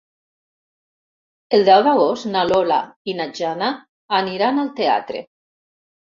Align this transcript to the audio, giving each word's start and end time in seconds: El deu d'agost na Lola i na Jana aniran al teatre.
El 1.57 1.65
deu 1.67 1.83
d'agost 1.87 2.25
na 2.31 2.41
Lola 2.51 2.79
i 3.13 3.15
na 3.19 3.27
Jana 3.39 3.67
aniran 4.21 4.63
al 4.63 4.71
teatre. 4.81 5.21